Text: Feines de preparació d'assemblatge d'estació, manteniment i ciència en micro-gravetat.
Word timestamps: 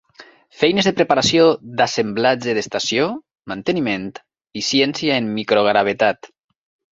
Feines 0.59 0.87
de 0.87 0.93
preparació 0.99 1.43
d'assemblatge 1.81 2.55
d'estació, 2.59 3.05
manteniment 3.53 4.09
i 4.63 4.65
ciència 4.71 5.21
en 5.21 5.29
micro-gravetat. 5.37 6.33